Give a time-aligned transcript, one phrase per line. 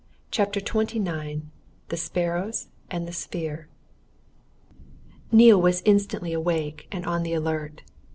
[0.31, 1.41] CHAPTER XXIX
[1.89, 3.67] THE SPARROWS AND THE SPHERE
[5.31, 7.83] Neale was instantly awake and on the alert.